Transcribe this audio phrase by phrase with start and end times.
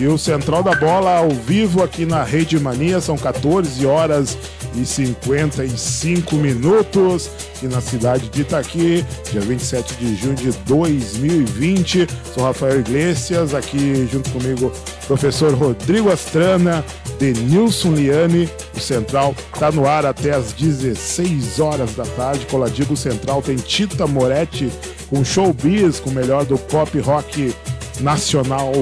[0.00, 4.38] E o Central da Bola ao vivo aqui na Rede Mania, são 14 horas
[4.74, 12.06] e 55 minutos aqui na cidade de Itaqui, dia 27 de junho de 2020.
[12.32, 14.72] Sou Rafael Iglesias, aqui junto comigo,
[15.06, 16.82] professor Rodrigo Astrana,
[17.18, 18.48] Denilson Liane.
[18.74, 22.46] O Central está no ar até às 16 horas da tarde.
[22.46, 24.72] Coladinho do Central tem Tita Moretti
[25.10, 27.54] com showbiz, com o melhor do pop rock
[28.00, 28.72] nacional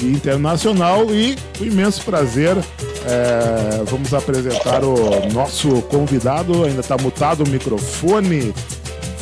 [0.00, 1.06] e internacional.
[1.14, 2.56] E com imenso prazer,
[3.06, 6.64] é, vamos apresentar o nosso convidado.
[6.64, 8.54] Ainda está mutado o microfone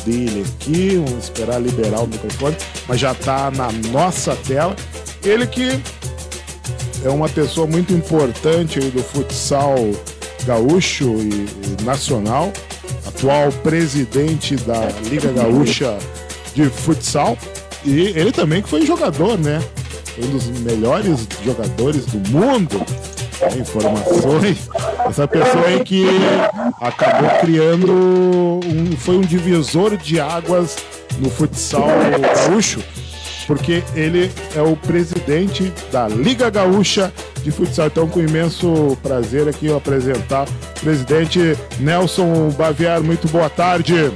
[0.05, 0.95] dele aqui.
[0.95, 2.55] Vamos esperar liberar o microfone,
[2.87, 4.75] mas já está na nossa tela.
[5.23, 5.79] Ele que
[7.03, 9.75] é uma pessoa muito importante do futsal
[10.47, 11.45] gaúcho e,
[11.81, 12.51] e nacional,
[13.05, 15.97] atual presidente da Liga Gaúcha
[16.55, 17.37] de Futsal.
[17.87, 19.63] E ele também que foi jogador, né?
[20.21, 22.85] Um dos melhores jogadores do mundo.
[23.57, 24.69] Informações.
[25.07, 26.05] Essa pessoa aí que
[26.81, 30.75] acabou criando um, foi um divisor de águas
[31.19, 31.87] no futsal
[32.19, 32.83] gaúcho,
[33.45, 37.87] porque ele é o presidente da Liga Gaúcha de Futsal.
[37.87, 43.01] Então, com imenso prazer aqui eu apresentar o presidente Nelson Baviar.
[43.01, 44.11] Muito boa tarde.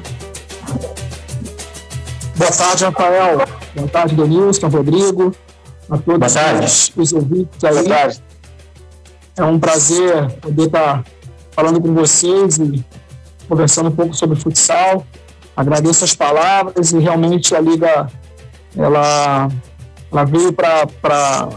[2.35, 3.37] Boa tarde, Rafael.
[3.81, 5.33] Boa tarde, Denilson, Rodrigo,
[5.89, 7.73] a todos os, os ouvintes aí.
[7.73, 8.23] Boa tarde.
[9.35, 11.03] É um prazer poder estar
[11.49, 12.85] falando com vocês e
[13.49, 15.03] conversando um pouco sobre futsal.
[15.57, 18.07] Agradeço as palavras e realmente a Liga
[18.77, 19.49] ela,
[20.11, 21.49] ela veio para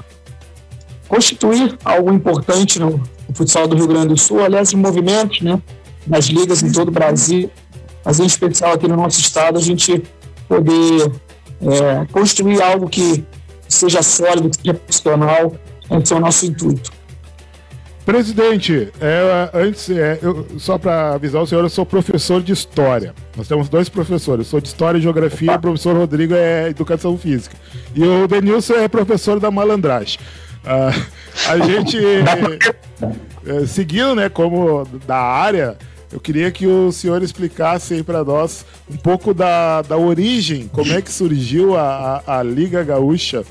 [1.06, 2.92] constituir algo importante no,
[3.28, 5.60] no, futsal do Rio Grande do Sul, aliás, em movimentos né,
[6.06, 7.50] nas ligas em todo o Brasil,
[8.02, 10.02] mas em especial aqui no nosso estado, a gente
[10.48, 11.12] poder
[11.62, 13.24] é, construir algo que
[13.68, 15.54] seja sólido, que seja profissional,
[15.90, 16.92] esse é o nosso intuito.
[18.04, 23.14] Presidente, é, antes, é, eu, só para avisar o senhor, eu sou professor de História.
[23.34, 27.16] Nós temos dois professores, eu sou de História e Geografia, o professor Rodrigo é Educação
[27.16, 27.56] Física.
[27.94, 30.18] E o Denilson é professor da malandragem.
[30.64, 31.02] Uh,
[31.48, 31.98] a gente,
[33.46, 35.78] é, seguindo, né, como da área,
[36.12, 40.92] eu queria que o senhor explicasse aí para nós um pouco da, da origem, como
[40.92, 43.44] é que surgiu a, a, a Liga Gaúcha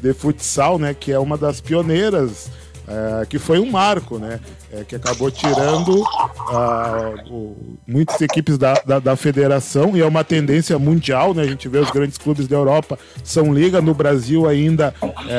[0.00, 0.94] de Futsal, né?
[0.94, 2.50] Que é uma das pioneiras,
[2.88, 4.40] é, que foi um marco, né?
[4.72, 10.24] É, que acabou tirando uh, o, muitas equipes da, da, da, federação e é uma
[10.24, 11.42] tendência mundial, né?
[11.42, 14.94] A gente vê os grandes clubes da Europa são liga, no Brasil ainda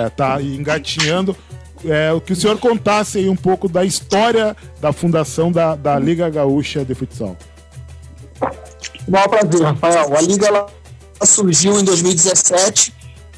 [0.08, 1.36] está é, engatinhando
[1.86, 6.30] é, que o senhor contasse aí um pouco da história da fundação da, da Liga
[6.30, 7.36] Gaúcha de Futsal.
[9.08, 10.18] Maior prazer, Rafael.
[10.18, 10.68] A Liga ela
[11.24, 12.94] surgiu em 2017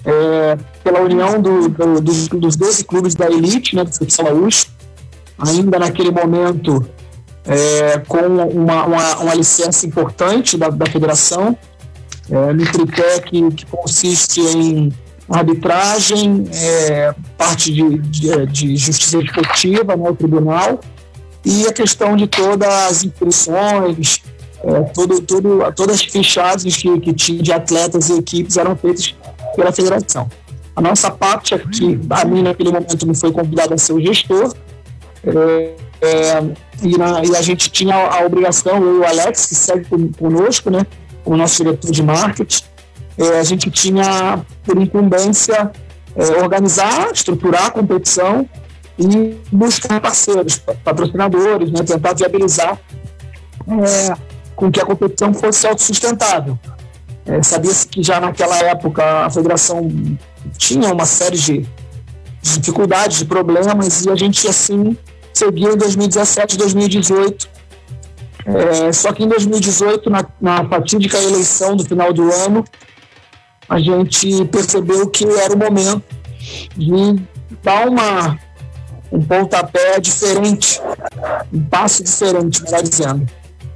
[0.06, 4.68] é, pela união do, do, dos, dos 12 clubes da elite, né, do futsal gaúcho,
[5.38, 6.86] ainda naquele momento
[7.46, 11.58] é, com uma, uma, uma licença importante da, da federação,
[12.30, 14.94] é, no tripé que, que consiste em
[15.30, 20.80] arbitragem, é, parte de, de, de, justiça esportiva, né, o tribunal,
[21.46, 24.22] e a questão de todas as inscrições,
[24.64, 29.16] é, todo, todo, todas as fichagens que, que tinha de atletas e equipes eram feitas
[29.56, 30.30] pela federação.
[30.76, 34.54] A nossa parte aqui, a mim naquele momento me foi convidada a ser o gestor,
[35.24, 36.42] é, é,
[36.82, 39.86] e, na, e, a gente tinha a, a obrigação, eu e o Alex, que segue
[40.18, 40.86] conosco, né,
[41.26, 42.79] o nosso diretor de marketing, é,
[43.24, 45.72] a gente tinha por incumbência
[46.16, 48.48] é, organizar, estruturar a competição
[48.98, 52.78] e buscar parceiros, patrocinadores, né, tentar viabilizar
[53.68, 54.18] é,
[54.56, 56.60] com que a competição fosse autossustentável.
[57.26, 59.90] É, Sabia-se que já naquela época a federação
[60.58, 61.68] tinha uma série de,
[62.42, 64.98] de dificuldades, de problemas, e a gente assim
[65.34, 67.50] seguiu em 2017, 2018.
[68.46, 72.66] É, só que em 2018, na, na fatídica eleição do final do ano,
[73.70, 76.04] a gente percebeu que era o momento
[76.76, 77.22] de
[77.64, 78.40] dar uma,
[79.12, 80.82] um pontapé diferente,
[81.54, 83.28] um passo diferente, melhor dizendo.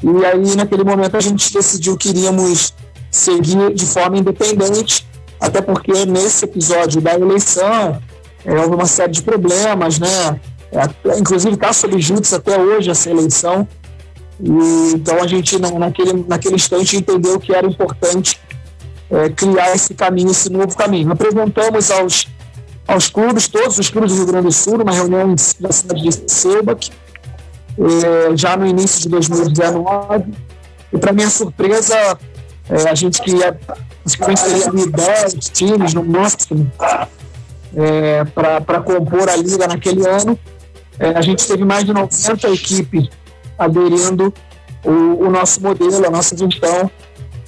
[0.02, 2.74] E aí, naquele momento, a gente decidiu que iríamos
[3.12, 5.08] seguir de forma independente,
[5.40, 8.02] até porque nesse episódio da eleição
[8.44, 10.40] é, houve uma série de problemas, né?
[10.72, 13.68] É, inclusive está sob júdice até hoje essa eleição.
[14.42, 18.40] E, então a gente, naquele, naquele instante, entendeu que era importante
[19.14, 21.12] é, criar esse caminho, esse novo caminho.
[21.12, 22.28] Apresentamos aos,
[22.88, 26.32] aos clubes, todos os clubes do Rio Grande do Sul, numa reunião na cidade de
[26.32, 26.92] Sebac,
[27.78, 30.34] é, já no início de 2019.
[30.92, 31.96] E, para minha surpresa,
[32.70, 33.58] é, a gente queria,
[34.06, 36.72] acho que seria 10 times no máximo,
[37.76, 40.38] é, para compor a liga naquele ano.
[41.00, 43.10] É, a gente teve mais de 90 equipes
[43.58, 44.34] aderindo
[44.84, 46.90] o, o, nosso modelo, a nossa gestão,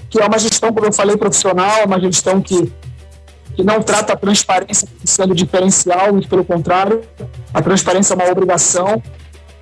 [0.09, 2.71] que é uma gestão, como eu falei, profissional, uma gestão que,
[3.55, 7.01] que não trata a transparência sendo diferencial, e pelo contrário,
[7.53, 9.01] a transparência é uma obrigação.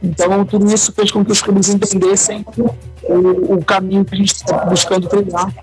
[0.02, 2.46] Então, tudo isso fez com que os clubes entendessem
[3.04, 5.54] o, o caminho que a gente está buscando trilhar.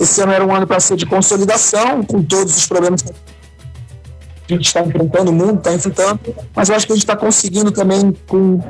[0.00, 4.56] Esse ano era um ano para ser de consolidação, com todos os problemas que a
[4.56, 6.20] gente está enfrentando, o mundo está enfrentando,
[6.54, 8.60] mas eu acho que a gente está conseguindo também, com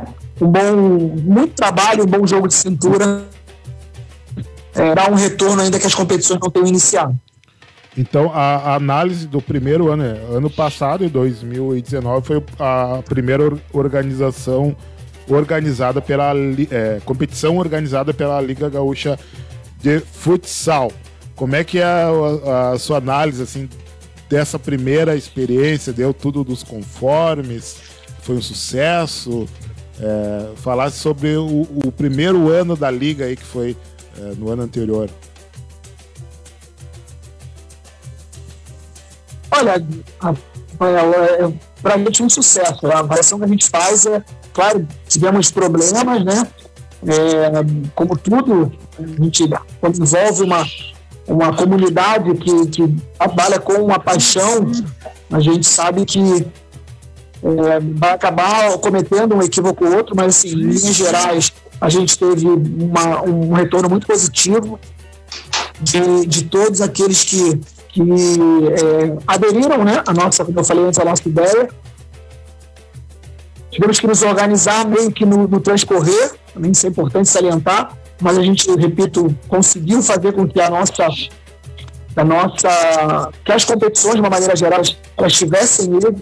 [0.40, 0.76] um bom,
[1.22, 3.24] muito trabalho, um bom jogo de cintura,
[4.74, 7.18] é, dar um retorno ainda que as competições não tenham iniciado.
[7.96, 14.74] Então, a, análise do primeiro ano, é, ano passado, em 2019, foi a primeira organização
[15.28, 16.32] organizada pela
[16.70, 19.18] é, competição organizada pela Liga Gaúcha
[19.80, 20.90] de Futsal.
[21.36, 23.68] Como é que é a, a, sua análise assim
[24.28, 25.92] dessa primeira experiência?
[25.92, 27.76] Deu tudo dos conformes?
[28.22, 29.46] Foi um sucesso?
[30.00, 33.76] É, falasse sobre o, o, primeiro ano da liga aí que foi
[34.18, 35.10] é, no ano anterior.
[39.50, 39.86] Olha,
[41.82, 42.86] para a gente um sucesso.
[42.86, 44.22] A avaliação que a gente faz é,
[44.52, 46.46] claro, tivemos problemas, né?
[47.06, 47.50] É,
[47.94, 49.48] como tudo, a gente,
[49.80, 50.64] quando envolve uma,
[51.26, 54.70] uma comunidade que, que trabalha com uma paixão,
[55.30, 60.54] a gente sabe que é, vai acabar cometendo um equívoco ou outro, mas assim, em
[60.54, 64.78] linhas gerais, a gente teve uma, um retorno muito positivo
[65.80, 70.98] de, de todos aqueles que que é, aderiram né, a nossa, como eu falei antes,
[70.98, 71.68] a nossa ideia.
[73.70, 78.38] Tivemos que nos organizar meio que no, no transcorrer, também isso é importante salientar, mas
[78.38, 81.06] a gente, repito, conseguiu fazer com que a nossa,
[82.16, 84.80] a nossa que as competições, de uma maneira geral,
[85.18, 86.16] elas tivessem ido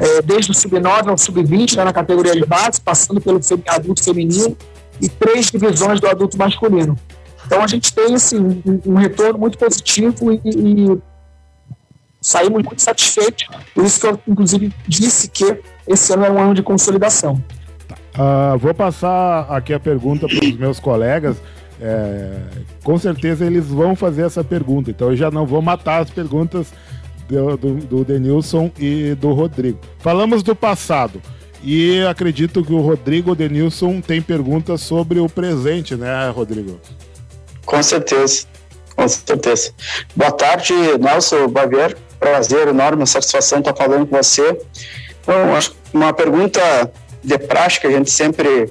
[0.00, 3.38] é, desde o sub-9 ao sub-20, né, na categoria de base, passando pelo
[3.68, 4.56] adulto feminino
[5.00, 6.96] e três divisões do adulto masculino.
[7.46, 10.98] Então a gente tem assim, um, retorno muito positivo e, e
[12.20, 13.46] saímos muito satisfeitos.
[13.74, 17.42] Por isso que eu, inclusive, disse que esse ano é um ano de consolidação.
[18.14, 21.36] Uh, vou passar aqui a pergunta para os meus colegas.
[21.84, 22.38] É,
[22.84, 26.72] com certeza eles vão fazer essa pergunta, então eu já não vou matar as perguntas
[27.28, 29.80] do, do, do Denilson e do Rodrigo.
[29.98, 31.20] Falamos do passado
[31.62, 36.80] e acredito que o Rodrigo Denilson têm perguntas sobre o presente, né, Rodrigo?
[37.64, 38.46] Com certeza,
[38.96, 39.72] com certeza.
[40.16, 44.56] Boa tarde, Nelson Bavier prazer enorme, satisfação estar falando com você.
[45.20, 46.60] Então, acho uma pergunta
[47.22, 48.70] de prática, a gente sempre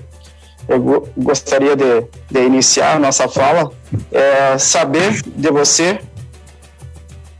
[0.69, 3.71] eu gostaria de, de iniciar a nossa fala,
[4.11, 5.99] é saber de você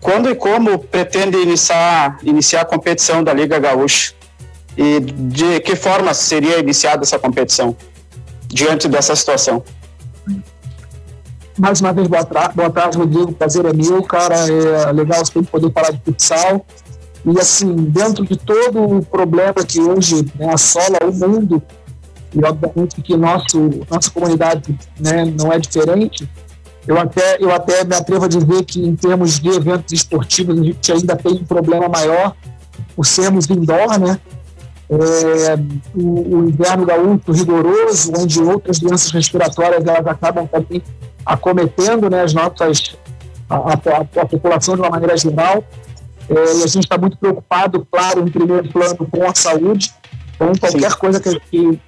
[0.01, 4.13] quando e como pretende iniciar, iniciar a competição da Liga Gaúcha
[4.78, 7.76] e de que forma seria iniciada essa competição
[8.48, 9.64] diante dessa situação.
[11.58, 13.34] Mais uma vez, boa, boa tarde, Rodrigo.
[13.34, 14.36] Prazer é meu, cara.
[14.36, 16.66] É legal sempre poder falar de futsal.
[17.26, 21.62] E, assim, dentro de todo o problema que hoje né, assola o mundo,
[22.34, 26.28] e obviamente que nosso, nossa comunidade né, não é diferente,
[26.88, 30.64] eu até, eu até me atrevo a dizer que, em termos de eventos esportivos, a
[30.64, 32.36] gente ainda tem um problema maior
[32.96, 34.20] por sermos indoor, né?
[34.92, 35.56] É,
[35.96, 40.84] o, o, inverno gaúcho rigoroso, onde outras doenças respiratórias elas acabam também
[41.25, 42.98] acometendo né, as nossas,
[43.50, 45.63] a, a, a, população de uma maneira geral.
[46.30, 49.94] É, e a gente está muito preocupado, claro, em primeiro plano, com a saúde.
[50.36, 50.98] Então, qualquer Sim.
[50.98, 51.80] coisa que, que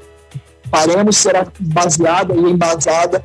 [0.72, 3.24] faremos será baseada e embasada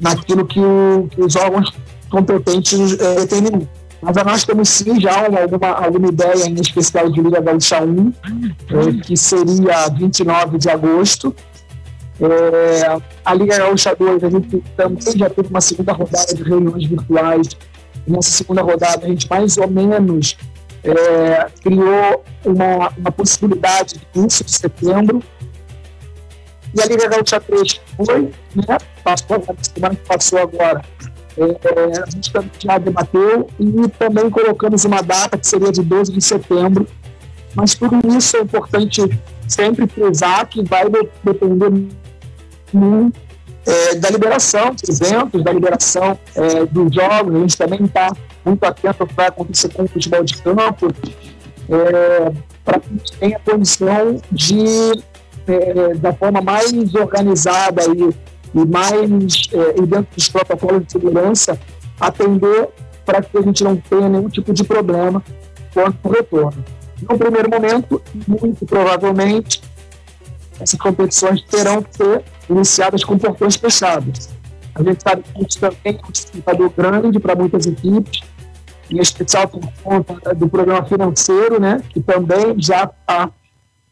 [0.00, 1.72] naquilo que, o, que os órgãos
[2.10, 3.68] competentes é, determinam.
[4.00, 8.12] Mas nós temos sim já uma, alguma, alguma ideia em especial de Liga Gaúcha 1,
[8.12, 11.34] é, que seria 29 de agosto,
[12.20, 16.86] é, a Liga Gaúcha 2, a gente também já teve uma segunda rodada de reuniões
[16.86, 17.48] virtuais.
[18.06, 20.36] Nessa segunda rodada, a gente mais ou menos
[20.84, 25.22] é, criou uma, uma possibilidade de início de setembro.
[26.76, 30.82] E a Liga Gaúcha 3 foi, né, passou, a semana que passou agora,
[31.36, 36.20] é, a gente já debateu e também colocamos uma data que seria de 12 de
[36.20, 36.86] setembro.
[37.54, 39.00] Mas tudo isso é importante
[39.46, 40.84] sempre frisar que vai
[41.22, 41.88] depender
[43.66, 47.34] é, da liberação dos eventos, da liberação é, dos jogos.
[47.34, 48.12] A gente também está
[48.44, 50.88] muito atento ao que vai acontecer com o futebol de campo,
[51.68, 52.32] é,
[52.64, 54.64] para que a gente tenha condição de,
[55.46, 59.10] é, da forma mais organizada e, e mais
[59.52, 61.58] é, e dentro dos protocolos de segurança,
[62.00, 62.68] atender
[63.04, 65.22] para que a gente não tenha nenhum tipo de problema
[65.72, 66.64] quanto ao retorno.
[67.02, 69.60] No primeiro momento, muito provavelmente,
[70.60, 74.30] essas competições terão que ser iniciadas com portões fechados.
[74.74, 78.22] A gente sabe que isso também é um dificultador grande para muitas equipes,
[78.90, 83.30] em especial por conta do programa financeiro, né, que também já está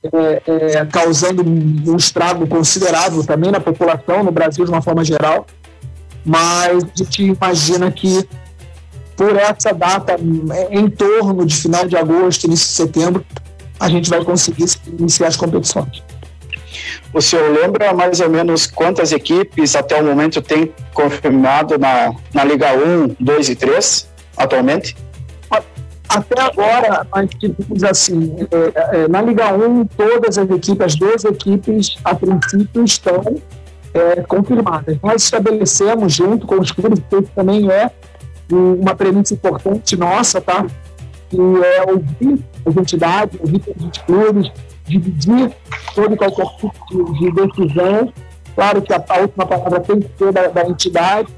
[0.04, 5.46] é, é, causando um estrago considerável também na população, no Brasil de uma forma geral.
[6.24, 8.28] Mas a gente imagina que
[9.16, 10.16] por essa data,
[10.70, 13.24] em torno de final de agosto, início de setembro,
[13.78, 14.66] a gente vai conseguir
[14.98, 16.02] iniciar as competições.
[17.12, 22.44] O senhor lembra mais ou menos quantas equipes até o momento tem confirmado na, na
[22.44, 24.96] Liga 1, 2 e 3 atualmente?
[26.14, 31.24] Até agora, nós tivemos assim, é, é, na Liga 1, todas as equipes, as duas
[31.24, 33.22] equipes, a princípio, estão
[33.94, 34.98] é, confirmadas.
[35.02, 37.90] Nós estabelecemos, junto com os clubes, que também é
[38.50, 40.66] uma premissa importante nossa, tá?
[41.30, 44.52] Que é ouvir as entidades, ouvir os clubes,
[44.86, 45.50] dividir
[45.94, 48.12] todo e qualquer tipo de, de, decisão.
[48.54, 51.28] Claro que a, a, última palavra tem que ser da, da entidade.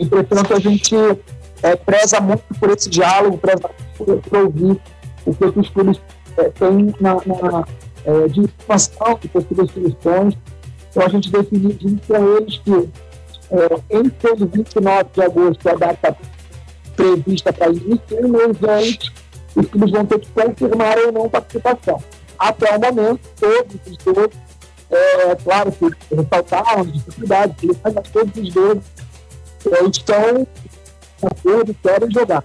[0.00, 0.96] Entretanto, a gente
[1.62, 4.80] é, preza muito por esse diálogo, preza por, por ouvir
[5.24, 6.00] o que os clubes
[6.36, 7.66] é, têm na, na
[8.04, 10.38] é, de informação, de possíveis soluções.
[10.90, 12.88] Então, a gente definiu junto com eles que
[13.50, 16.16] é, entre os 29 de agosto, a data
[16.96, 19.12] prevista para início, um mês antes,
[19.54, 22.02] os clubes vão ter que confirmar ou não participação.
[22.38, 24.30] Até o momento, todos os dois,
[24.90, 28.78] é, claro que ressaltaram as dificuldades, mas todos os dois
[29.72, 30.46] é, estão
[31.20, 32.44] com acordo querem jogar.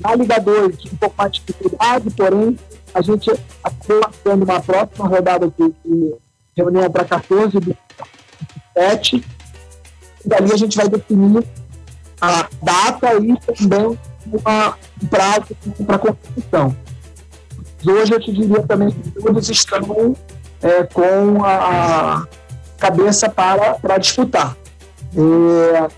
[0.00, 2.58] Na Liga 2, um pouco mais de dificuldade, porém,
[2.94, 3.30] a gente
[3.62, 6.14] acabou marcando uma próxima rodada de, de
[6.56, 7.76] reunião para 14 de
[8.76, 9.24] 7.
[10.24, 11.44] E dali a gente vai definir
[12.20, 16.76] a data e também uma, um prazo para competição.
[17.86, 20.14] Hoje eu te diria também que todos estão
[20.62, 22.26] é, com a, a,
[22.78, 24.56] cabeça para, para disputar.
[25.14, 25.88] É,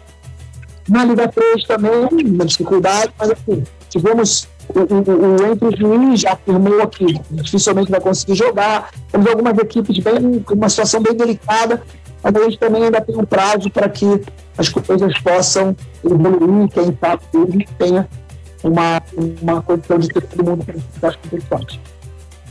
[0.89, 6.33] na Liga 3 também, uma dificuldade, mas assim, tivemos o, o, o Entre Juiz já
[6.33, 8.91] afirmou que dificilmente vai conseguir jogar.
[9.11, 11.83] Temos algumas equipes bem, com uma situação bem delicada,
[12.23, 14.23] mas a gente também ainda tem um prazo para que
[14.57, 18.09] as coisas possam evoluir, quem sabe ele tenha
[18.65, 19.03] uma,
[19.43, 20.65] uma condição de ter todo mundo
[21.01, 21.81] para as competições.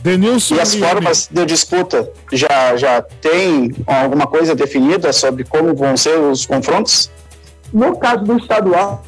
[0.02, 5.96] Denilson e as formas de disputa já, já tem alguma coisa definida sobre como vão
[5.96, 7.10] ser os confrontos?
[7.72, 9.02] No caso do estadual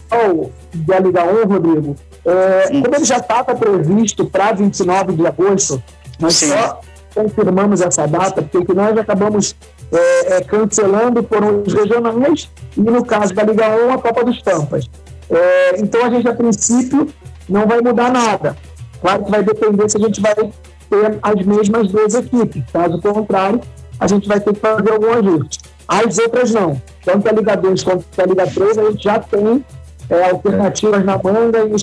[0.73, 5.83] da Liga 1, Rodrigo, é, como ele já estava previsto para 29 de agosto,
[6.19, 6.49] nós Sim.
[6.49, 6.81] só
[7.14, 9.54] confirmamos essa data, porque nós acabamos
[9.93, 14.40] é, é, cancelando foram os regionais e, no caso da Liga 1, a Copa dos
[14.40, 14.90] Pampas.
[15.31, 17.09] É, então, a gente, a princípio,
[17.49, 18.57] não vai mudar nada.
[19.00, 22.62] Claro que vai depender se a gente vai ter as mesmas duas equipes.
[22.73, 23.61] Caso contrário,
[24.00, 25.61] a gente vai ter que fazer algum ajuste.
[25.87, 26.81] As outras não.
[27.04, 29.64] Tanto a Liga 2 quanto a Liga 3, a gente já tem
[30.11, 31.75] é, alternativas na manga e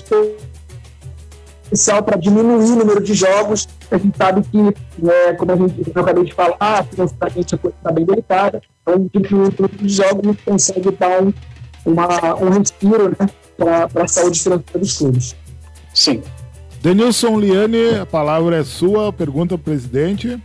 [1.72, 3.68] especial para diminuir o número de jogos.
[3.90, 4.58] A gente sabe que,
[5.08, 8.60] é, como a gente eu acabei de falar, financeiramente a coisa está bem delicada.
[8.82, 11.32] Então, diminuir o número de jogos, gente consegue dar um,
[11.84, 15.36] uma, um respiro né, para a saúde financeira dos clubes.
[15.94, 16.22] Sim.
[16.82, 19.12] Denilson Liane, a palavra é sua.
[19.12, 20.40] Pergunta ao presidente.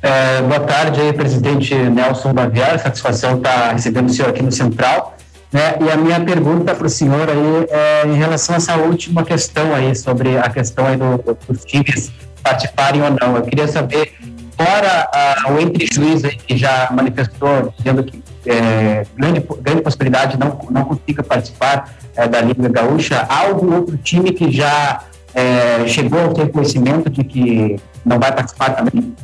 [0.00, 2.78] É, boa tarde aí, presidente Nelson Baviar.
[2.78, 5.16] Satisfação estar tá recebendo o senhor aqui no Central.
[5.52, 5.76] Né?
[5.80, 9.74] E a minha pergunta para o senhor aí é em relação a essa última questão
[9.74, 12.10] aí, sobre a questão aí do, dos times
[12.42, 13.36] participarem ou não.
[13.36, 14.14] Eu queria saber,
[14.56, 20.84] fora a, o entre-juiz que já manifestou, dizendo que é, grande, grande possibilidade não, não
[20.84, 25.02] consiga participar é, da Liga Gaúcha, há algum outro time que já
[25.34, 29.14] é, chegou ao ter conhecimento de que não vai participar também?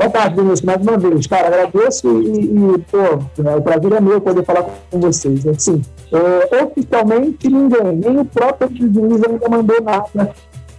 [0.00, 1.26] Boa tarde, Vinícius, mais uma vez.
[1.26, 2.96] Cara, agradeço e, e pô,
[3.46, 5.46] é, o prazer é meu poder falar com vocês.
[5.46, 10.34] Assim, é, oficialmente, ninguém, nem o próprio juiz ainda mandou nada,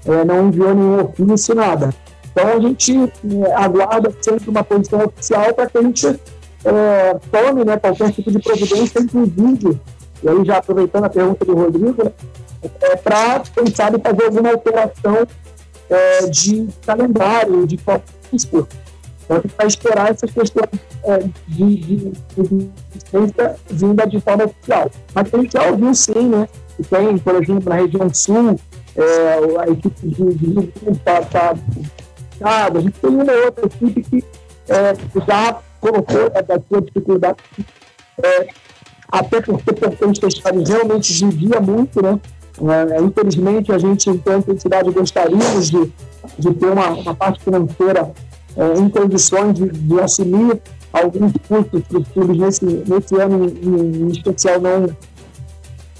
[0.08, 1.94] é, não enviou nenhum ofício, nada.
[2.32, 7.64] Então, a gente é, aguarda sempre uma posição oficial para que a gente é, tome
[7.64, 9.80] né, qualquer tipo de providência, inclusive,
[10.24, 12.12] e aí já aproveitando a pergunta do Rodrigo, né,
[12.82, 15.28] é, para, quem sabe, fazer alguma alteração
[15.92, 18.81] é, de calendário, de esporte.
[19.32, 20.68] A vai esperar essas questões
[21.04, 21.98] é, de, de,
[22.36, 22.72] de
[23.70, 24.92] vinda de forma oficial.
[25.16, 26.50] Mas a gente já ouviu sim, né?
[26.76, 28.60] Que tem, por exemplo, na região sul,
[28.96, 31.56] é, a equipe de, de está tá,
[32.40, 34.24] tá, a gente tem uma outra equipe que
[34.68, 34.94] é,
[35.26, 37.38] já colocou é, da sua dificuldade,
[38.22, 38.48] é,
[39.10, 42.20] até porque portões fechados realmente judia muito, né?
[42.60, 45.92] É, infelizmente, a gente, enquanto entidade, gostaríamos de,
[46.38, 48.12] de ter uma, uma parte financeira
[48.58, 54.60] é, em condições de, de assumir alguns custos clubes nesse, nesse ano em, em especial
[54.60, 54.90] não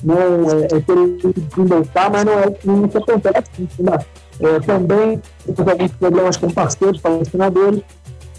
[0.04, 1.18] não é, é querer
[1.50, 3.44] desembolsar, mas não é o que acontece.
[3.78, 4.06] Ainda,
[4.40, 7.82] é, também temos alguns problemas com parceiros, patrocinadores.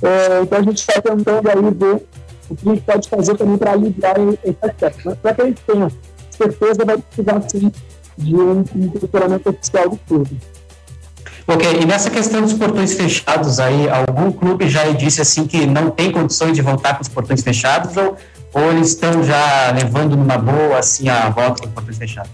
[0.02, 2.06] É, então a gente está tentando aí ver
[2.50, 5.00] o que a gente pode fazer também para aliviar esse aspecto.
[5.04, 5.88] Mas para que a gente tenha
[6.30, 7.72] certeza, vai precisar sim
[8.18, 10.40] de um, um oficial do clube.
[11.46, 15.90] Ok, e nessa questão dos portões fechados aí, algum clube já disse assim que não
[15.90, 18.16] tem condições de voltar com os portões fechados ou,
[18.54, 22.30] ou eles estão já levando numa boa assim a volta com os portões fechados?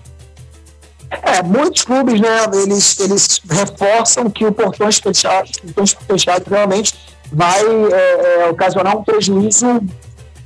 [1.10, 2.28] É, muitos clubes, né,
[2.62, 6.94] eles, eles reforçam que o portões fechados, portões realmente
[7.32, 9.80] vai é, é, ocasionar um prejuízo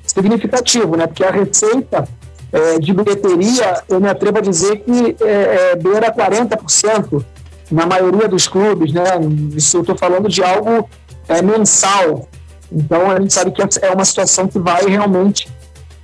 [0.06, 2.08] significativo, né, porque a receita
[2.52, 7.24] é, de bilheteria, eu me atrevo a dizer que é, é beira 40%
[7.72, 9.02] na maioria dos clubes, né?
[9.56, 10.88] Isso eu estou falando de algo
[11.28, 12.28] é, mensal.
[12.70, 15.48] Então a gente sabe que é uma situação que vai realmente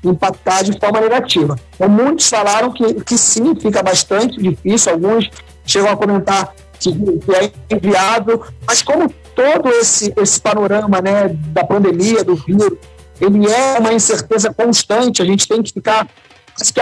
[0.02, 1.56] impactar de forma negativa.
[1.74, 5.30] Então, muitos falaram que, que sim, fica bastante difícil, alguns
[5.66, 11.64] chegam a comentar que, que é enviado, mas como todo esse, esse panorama né, da
[11.64, 12.78] pandemia, do vírus,
[13.20, 16.06] ele é uma incerteza constante, a gente tem que ficar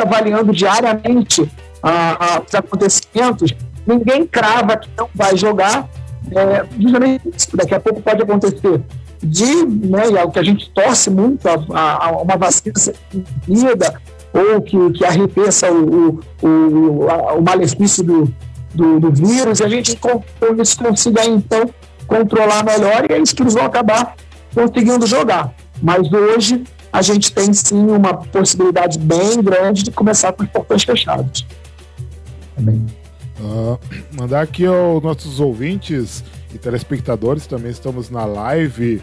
[0.01, 1.51] avaliando diariamente
[1.83, 3.55] ah, ah, os acontecimentos,
[3.87, 5.89] ninguém crava que não vai jogar.
[6.35, 7.23] É, justamente
[7.55, 8.83] daqui a pouco pode acontecer
[9.23, 12.79] de, né, e é o que a gente torce muito, a, a, a uma vacina
[12.79, 12.97] ser
[14.33, 17.07] ou que, que arrefeça o, o, o,
[17.39, 18.35] o malefício do,
[18.75, 21.71] do, do, vírus, e a gente com, com isso consiga então
[22.07, 24.15] controlar melhor e é isso que eles vão acabar
[24.55, 25.55] conseguindo jogar.
[25.83, 30.83] Mas hoje a gente tem sim uma possibilidade bem grande de começar com os portões
[30.83, 31.47] fechados.
[32.55, 32.87] Também.
[33.39, 33.79] Uh,
[34.13, 36.25] mandar aqui aos nossos ouvintes
[36.55, 39.03] e telespectadores, também estamos na live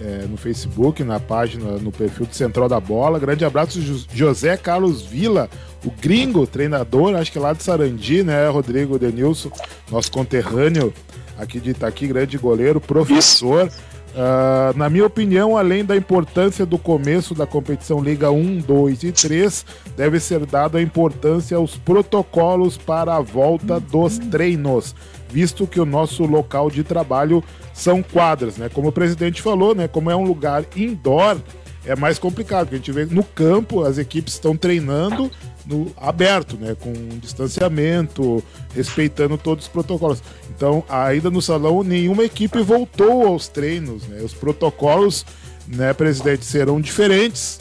[0.00, 3.18] é, no Facebook, na página, no perfil do Central da Bola.
[3.18, 3.80] Grande abraço,
[4.12, 5.48] José Carlos Vila,
[5.84, 9.50] o gringo, treinador, acho que lá de Sarandi, né, Rodrigo Denilson,
[9.90, 10.92] nosso conterrâneo
[11.38, 13.70] aqui de Itaqui, grande goleiro, professor.
[14.14, 19.12] Uh, na minha opinião, além da importância do começo da competição Liga 1, 2 e
[19.12, 24.94] 3, deve ser dada a importância aos protocolos para a volta dos treinos,
[25.28, 28.68] visto que o nosso local de trabalho são quadras, né?
[28.68, 29.88] Como o presidente falou, né?
[29.88, 31.36] Como é um lugar indoor,
[31.84, 35.28] é mais complicado, porque a gente vê no campo, as equipes estão treinando
[35.66, 38.42] no aberto, né, com distanciamento,
[38.74, 40.22] respeitando todos os protocolos.
[40.54, 44.20] Então, ainda no salão, nenhuma equipe voltou aos treinos, né?
[44.22, 45.24] Os protocolos,
[45.66, 47.60] né, presidente, serão diferentes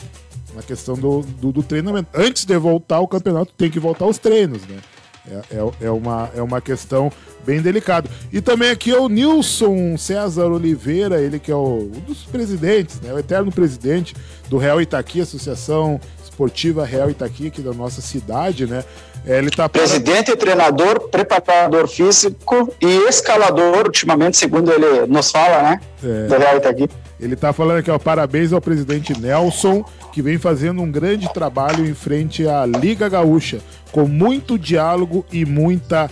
[0.53, 2.09] na questão do, do, do treinamento.
[2.13, 4.77] Antes de voltar ao campeonato, tem que voltar aos treinos, né?
[5.25, 7.09] É, é, é, uma, é uma questão
[7.45, 8.09] bem delicada.
[8.31, 12.99] E também aqui é o Nilson César Oliveira, ele que é o, um dos presidentes,
[12.99, 14.13] né, o eterno presidente
[14.49, 15.99] do Real Itaqui, Associação
[16.33, 18.83] Esportiva Real Itaqui, aqui da nossa cidade, né?
[19.25, 20.37] É, ele tá Presidente, para...
[20.37, 25.79] treinador, preparador físico e escalador, ultimamente, segundo ele nos fala, né?
[26.03, 26.27] É.
[26.27, 26.89] Do Real Itaqui.
[27.19, 31.85] Ele está falando aqui, ó, parabéns ao presidente Nelson, que vem fazendo um grande trabalho
[31.85, 33.59] em frente à Liga Gaúcha,
[33.91, 36.09] com muito diálogo e muita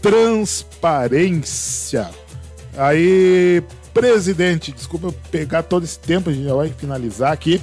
[0.00, 2.08] transparência.
[2.76, 3.60] Aí,
[3.92, 7.60] presidente, desculpa eu pegar todo esse tempo, a gente já vai finalizar aqui.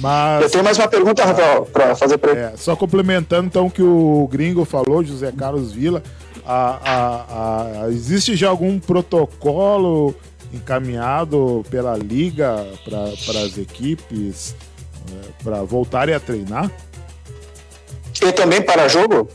[0.00, 3.70] Mas, eu tenho mais uma pergunta, Rafael, para fazer para é, Só complementando então o
[3.70, 6.02] que o gringo falou, José Carlos Vila,
[6.46, 10.14] a, a, a, existe já algum protocolo
[10.52, 14.54] encaminhado pela liga para as equipes
[15.10, 16.70] é, para voltarem a treinar?
[18.22, 19.28] E também para jogo?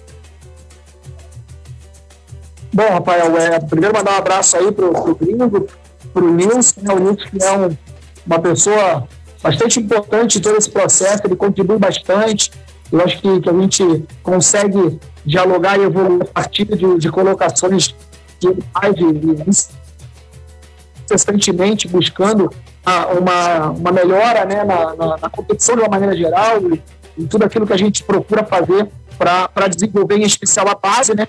[2.71, 5.67] Bom, Rafael, é, primeiro mandar um abraço aí pro, pro gringo,
[6.13, 7.78] pro Nilson, né, o Nilson que é um,
[8.26, 9.08] uma pessoa
[9.43, 12.49] bastante importante todo esse processo, ele contribui bastante.
[12.91, 17.93] Eu acho que, que a gente consegue dialogar e evoluir a partir de, de colocações
[18.39, 19.69] que ele faz
[21.06, 22.49] incessantemente buscando
[22.86, 26.82] a, uma, uma melhora né, na, na, na, competição de uma maneira geral e,
[27.17, 31.27] e tudo aquilo que a gente procura fazer para desenvolver, em especial a base, né,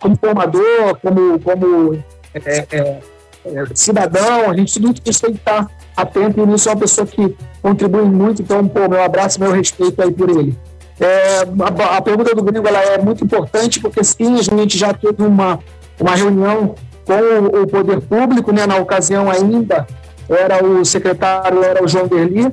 [0.00, 1.94] como formador, como, como
[2.34, 3.00] é, é,
[3.44, 7.06] é, cidadão, a gente tudo isso tem que estar atento e nisso é uma pessoa
[7.06, 10.56] que contribui muito, então, pô, meu abraço, meu respeito aí por ele.
[11.00, 14.94] É, a, a, pergunta do Gringo ela é muito importante, porque sim, a gente já
[14.94, 15.58] teve uma,
[15.98, 19.84] uma reunião com o, poder público, né, na ocasião ainda,
[20.28, 22.46] era o secretário, era o João Derli,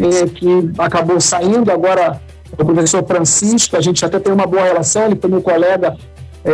[0.00, 2.18] é, que acabou saindo, agora
[2.50, 5.94] o professor Francisco, a gente até tem uma boa relação, ele foi meu colega
[6.42, 6.52] é,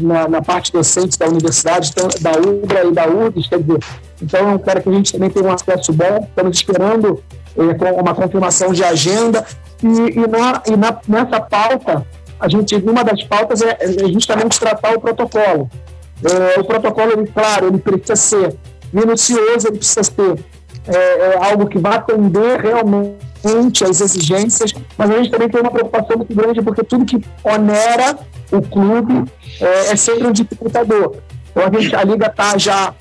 [0.00, 3.78] na, na, parte docente da universidade, então, da UBRA e da URGS, quer dizer,
[4.20, 7.22] então eu quero que a gente também tenha um acesso bom, estamos esperando
[7.56, 9.44] é, uma confirmação de agenda,
[9.82, 12.06] e, e, na, e na, nessa pauta,
[12.38, 15.70] a gente, uma das pautas é, é justamente tratar o protocolo.
[16.24, 18.56] É, o protocolo, ele, claro, ele precisa ser
[18.92, 20.38] minucioso, ele precisa ser
[20.88, 25.70] é, é, algo que vai atender realmente às exigências, mas a gente também tem uma
[25.70, 28.18] preocupação muito grande, porque tudo que onera
[28.50, 29.24] o clube
[29.60, 31.16] é, é sempre um dificultador.
[31.50, 32.94] Então a, gente, a Liga está já,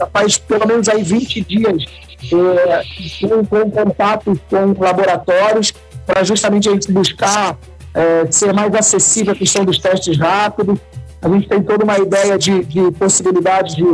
[0.00, 1.84] já faz pelo menos aí 20 dias
[2.32, 5.72] é, com, com contatos com laboratórios
[6.06, 7.58] para justamente a gente buscar
[7.94, 10.78] é, ser mais acessível a questão dos testes rápidos.
[11.22, 13.84] A gente tem toda uma ideia de, de possibilidade de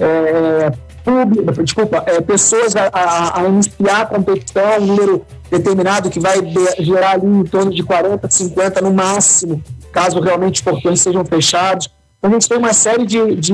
[0.00, 0.72] é,
[1.04, 6.38] público, desculpa, é, pessoas a, a, a, iniciar a competição, um número determinado que vai
[6.78, 11.88] gerar ali em torno de 40, 50 no máximo, caso realmente os portões sejam fechados.
[12.22, 13.52] Então, a gente tem uma série de, de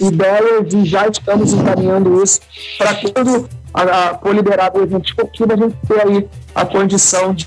[0.00, 2.40] ideias e já estamos encaminhando isso
[2.76, 7.32] para quando a, a, for liberado o evento esportivo, a gente ter aí a condição
[7.32, 7.46] de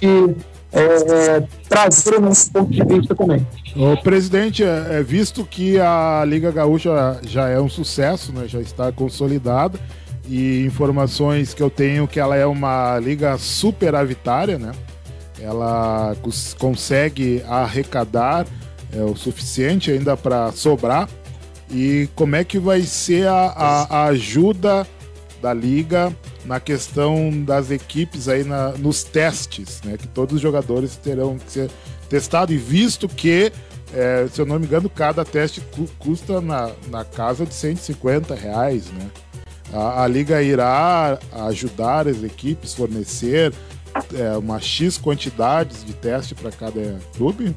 [0.71, 3.45] é, é, trazer o nosso ponto de vista também.
[3.75, 8.61] O presidente, é, é visto que a Liga Gaúcha já é um sucesso, né, já
[8.61, 9.77] está consolidada,
[10.25, 14.71] e informações que eu tenho que ela é uma liga superavitária, né?
[15.41, 16.15] Ela
[16.57, 18.45] consegue arrecadar
[18.93, 21.09] é, o suficiente ainda para sobrar.
[21.69, 24.85] E como é que vai ser a, a, a ajuda
[25.41, 29.97] da liga na questão das equipes aí na, nos testes, né?
[29.97, 31.71] Que todos os jogadores terão que ser
[32.09, 33.51] testados e visto que,
[33.93, 38.35] é, se eu não me engano, cada teste cu custa na, na casa de 150
[38.35, 39.09] reais, né?
[39.73, 43.53] A, a liga irá ajudar as equipes, fornecer
[44.13, 47.55] é, uma X quantidades de teste para cada clube?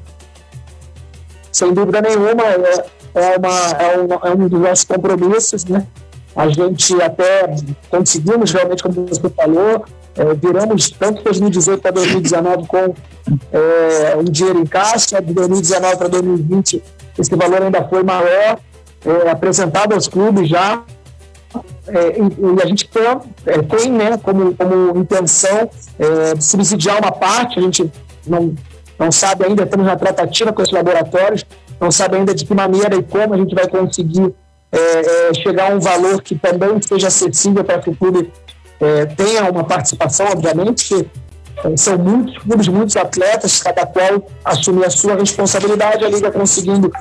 [1.55, 5.87] Sem dúvida nenhuma, é, é, uma, é, uma, é um dos nossos compromissos, né?
[6.35, 7.55] A gente até
[7.89, 9.85] conseguimos realmente, como você falou,
[10.17, 12.93] é, viramos tanto 2018 para 2019 com
[13.53, 16.83] é, um dinheiro em caixa, de 2019 para 2020
[17.17, 18.59] esse valor ainda foi maior,
[19.05, 20.83] é, apresentado aos clubes já,
[21.87, 23.03] é, e, e, a gente tem,
[23.45, 27.89] é, tem né, como, como intenção é, subsidiar uma parte, a gente
[28.27, 28.53] não,
[28.97, 31.45] não sabe ainda, estamos na tratativa com esses laboratórios,
[31.79, 34.33] não sabe ainda de que maneira e como a gente vai conseguir
[34.71, 38.31] é, é, chegar a um valor que também seja acessível para que o clube
[38.79, 41.07] é, tenha uma participação, obviamente, que
[41.63, 46.91] é, são muitos clubes, muitos atletas, cada qual assume a sua responsabilidade, a Liga conseguindo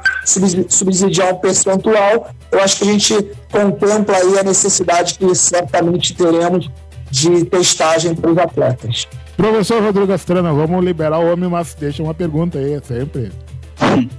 [0.68, 2.30] subsidiar um percentual.
[2.50, 6.70] Eu acho que a gente contempla aí a necessidade que certamente teremos
[7.10, 9.08] de testagem para os atletas.
[9.36, 13.32] Professor Rodrigo Astrana, vamos liberar o homem, mas deixa uma pergunta aí, sempre.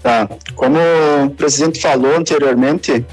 [0.00, 0.28] Tá.
[0.54, 0.78] Como
[1.26, 3.04] o presidente falou anteriormente,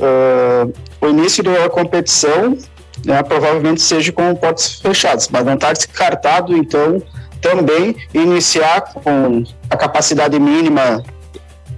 [0.00, 2.56] uh, o início da competição
[3.04, 7.02] né, provavelmente seja com portas fechadas, mas não está descartado, então,
[7.40, 11.02] também iniciar com a capacidade mínima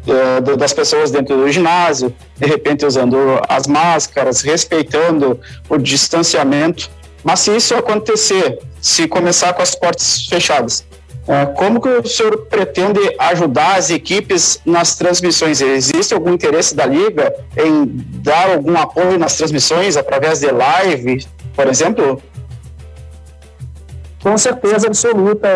[0.06, 3.16] uh, das pessoas dentro do ginásio, de repente usando
[3.48, 6.90] as máscaras, respeitando o distanciamento.
[7.26, 10.86] Mas se isso acontecer, se começar com as portas fechadas,
[11.26, 15.60] é, como que o senhor pretende ajudar as equipes nas transmissões?
[15.60, 17.84] Existe algum interesse da Liga em
[18.22, 22.22] dar algum apoio nas transmissões através de live, por exemplo?
[24.22, 25.48] Com certeza absoluta.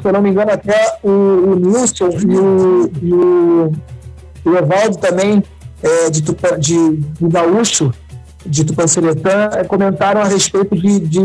[0.00, 3.72] Se eu não me engano, até o, o Nilson e o, e o,
[4.46, 5.44] o Evaldo também,
[5.82, 7.92] é, de, de, de Gaúcho,
[8.44, 11.20] de Tupanciretã é, comentaram a respeito de, de,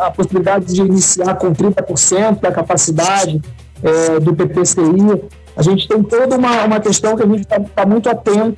[0.00, 3.40] a possibilidade de iniciar com 30% da capacidade
[3.82, 5.22] é, do PPCI.
[5.56, 8.56] A gente tem toda uma, uma questão que a gente está tá muito atento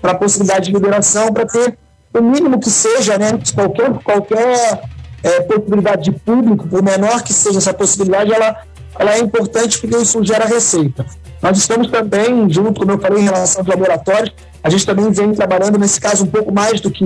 [0.00, 1.78] para a possibilidade de liberação, para ter
[2.12, 4.82] o mínimo que seja, né, qualquer, qualquer
[5.22, 8.56] é, possibilidade de público, por menor que seja essa possibilidade, ela,
[8.98, 11.06] ela é importante porque isso gera receita.
[11.42, 15.34] Nós estamos também, junto, como eu falei, em relação aos laboratórios, a gente também vem
[15.34, 17.04] trabalhando, nesse caso, um pouco mais do que,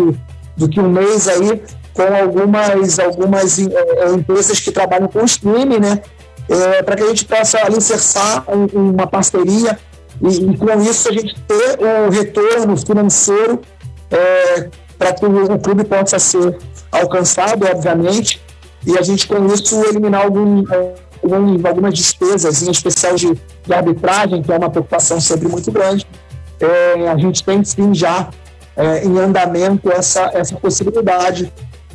[0.57, 1.61] do que um mês aí,
[1.93, 6.01] com algumas, algumas é, empresas que trabalham com streaming, né?
[6.49, 9.77] É, para que a gente possa alicerçar um, uma parceria
[10.23, 13.61] e, e, com isso a gente ter o retorno financeiro
[14.11, 16.57] é, para que o, o, clube possa ser
[16.91, 18.41] alcançado, obviamente,
[18.87, 20.65] e a gente com isso eliminar algum,
[21.23, 26.07] algum algumas despesas, em especial de, de arbitragem, que é uma preocupação sempre muito grande,
[26.61, 28.29] é, a gente tem sim já
[28.77, 31.53] é, em andamento essa, essa possibilidade.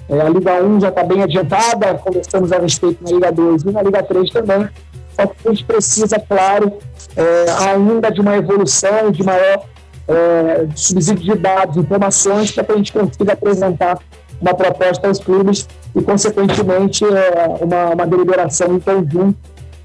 [0.10, 3.72] É, a Liga 1 já está bem adiantada, conversamos a respeito na Liga 2 e
[3.72, 4.70] na Liga 3 também.
[5.16, 6.74] Só que a gente precisa, claro,
[7.16, 9.64] é, ainda de uma evolução, de maior
[10.08, 14.00] é, subsídio de dados, informações, para que a gente consiga apresentar
[14.42, 19.38] uma proposta aos clubes e, consequentemente, é, uma, uma deliberação em conjunto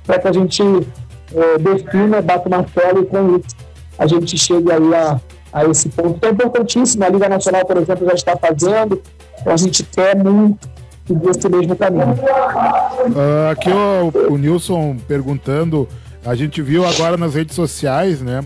[0.05, 3.68] para que a gente é, defina, bata o martelo e com isso
[3.99, 5.21] a gente chegue aí a,
[5.53, 6.17] a esse ponto.
[6.17, 9.03] Então, é importantíssimo, a Liga Nacional, por exemplo, já está fazendo,
[9.41, 10.69] então a gente quer muito
[11.07, 12.13] seguir esse mesmo caminho.
[12.13, 15.89] Uh, aqui o, o Nilson perguntando,
[16.25, 18.45] a gente viu agora nas redes sociais, né,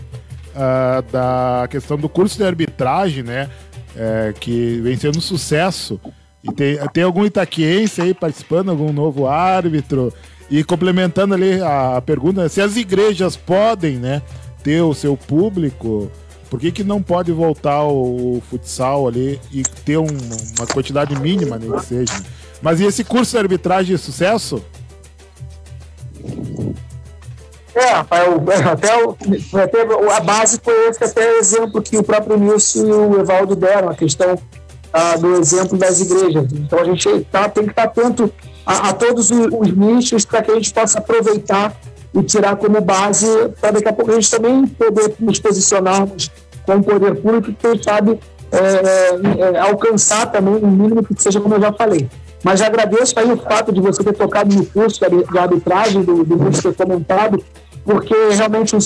[0.55, 3.49] uh, da questão do curso de arbitragem, né,
[3.95, 5.99] é, que vem sendo um sucesso.
[6.43, 10.11] E tem, tem algum itaquiense aí participando, algum novo árbitro?
[10.49, 14.21] E complementando ali a pergunta, se as igrejas podem, né,
[14.63, 16.09] ter o seu público,
[16.49, 20.07] por que, que não pode voltar o, futsal ali e ter um,
[20.57, 22.13] uma quantidade mínima, nem que seja?
[22.61, 24.63] Mas e esse curso de arbitragem de sucesso?
[27.75, 29.17] É, Rafael, até, o,
[29.59, 29.81] até
[30.15, 33.89] a base foi esse até o exemplo que o próprio Nilson e o Evaldo deram,
[33.89, 34.37] a questão
[34.93, 36.53] ah, do exemplo das igrejas.
[36.53, 38.31] Então a gente tá, tem que estar atento
[38.63, 41.75] a, a todos os, os nichos para que a gente possa aproveitar
[42.13, 43.27] e tirar como base
[43.59, 46.29] para daqui a pouco a gente também poder nos posicionarmos
[46.65, 48.19] com o poder público, quem sabe
[48.51, 52.07] é, é, é, alcançar também o mínimo que seja, como eu já falei.
[52.43, 56.37] Mas agradeço aí o fato de você ter tocado no curso de arbitragem, do, do
[56.37, 57.43] curso ter comentado,
[57.83, 58.79] porque realmente um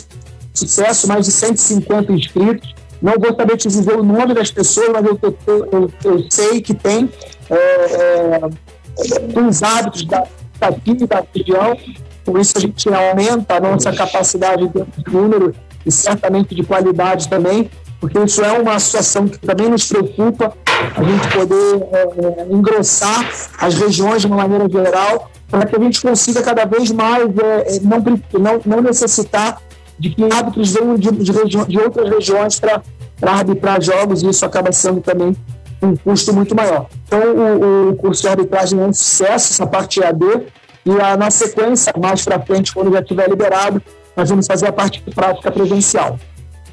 [0.54, 2.74] sucesso, mais de 150 inscritos.
[3.02, 6.62] Não vou saber te dizer o nome das pessoas, mas eu, eu, eu, eu sei
[6.62, 7.10] que tem
[7.50, 8.40] é, é,
[9.40, 10.24] uns hábitos da,
[10.60, 11.78] daqui da região,
[12.28, 17.72] por isso a gente aumenta a nossa capacidade de número e certamente de qualidade também,
[18.02, 20.54] porque isso é uma situação que também nos preocupa,
[20.94, 25.80] a gente poder é, é, engrossar as regiões de uma maneira geral, para que a
[25.80, 29.62] gente consiga cada vez mais é, é não, não, não necessitar
[29.98, 32.82] de que árbitros venham de, de, de outras regiões para
[33.22, 35.34] arbitrar jogos, e isso acaba sendo também
[35.82, 36.88] um custo muito maior.
[37.08, 40.48] Então, o, o curso de arbitragem é um sucesso, essa parte EAD,
[40.88, 43.84] e a, na sequência, mais para frente, quando já estiver liberado,
[44.16, 46.18] nós vamos fazer a parte prática presencial.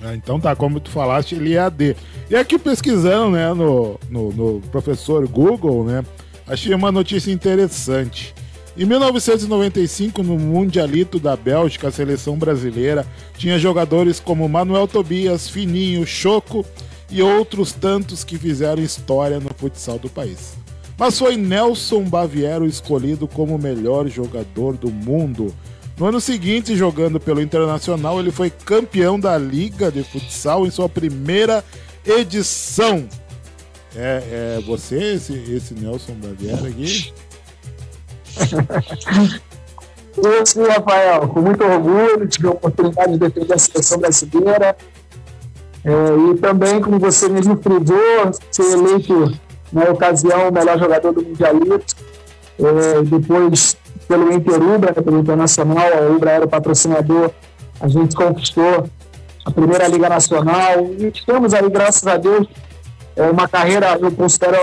[0.00, 1.96] Ah, então tá, como tu falaste, ele é AD.
[2.30, 6.04] E aqui pesquisando, né, no, no, no professor Google, né,
[6.46, 8.32] achei uma notícia interessante.
[8.76, 13.04] Em 1995, no Mundialito da Bélgica, a seleção brasileira
[13.36, 16.64] tinha jogadores como Manuel Tobias, Fininho, Choco
[17.10, 20.63] e outros tantos que fizeram história no futsal do país.
[20.98, 25.52] Mas foi Nelson Baviero escolhido como melhor jogador do mundo
[25.96, 30.88] no ano seguinte, jogando pelo Internacional, ele foi campeão da Liga de Futsal em sua
[30.88, 31.62] primeira
[32.04, 33.08] edição.
[33.94, 37.12] É, é você, esse, esse Nelson Baviera aqui?
[40.16, 44.76] Eu sim, Rafael, com muito orgulho, tive a oportunidade de defender a seleção brasileira.
[45.84, 45.90] É,
[46.30, 49.32] e também, como você mesmo frisou, ser eleito
[49.74, 51.96] na ocasião o melhor jogador do Mundialito.
[52.58, 57.30] É, depois pelo Interubra, né, pelo Internacional, a Ubra era o patrocinador,
[57.80, 58.88] a gente conquistou
[59.44, 62.46] a primeira Liga Nacional e temos aí, graças a Deus,
[63.16, 64.56] é uma carreira, eu considero